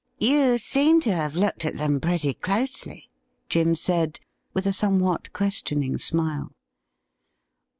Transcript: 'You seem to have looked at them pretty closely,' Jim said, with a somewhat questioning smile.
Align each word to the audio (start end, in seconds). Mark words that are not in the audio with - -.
'You 0.17 0.57
seem 0.57 0.99
to 1.01 1.13
have 1.13 1.35
looked 1.35 1.63
at 1.63 1.77
them 1.77 1.99
pretty 2.01 2.33
closely,' 2.33 3.11
Jim 3.49 3.75
said, 3.75 4.19
with 4.51 4.65
a 4.65 4.73
somewhat 4.73 5.31
questioning 5.31 5.99
smile. 5.99 6.53